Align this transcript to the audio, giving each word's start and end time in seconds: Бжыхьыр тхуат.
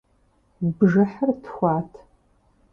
Бжыхьыр 0.77 1.29
тхуат. 1.43 1.91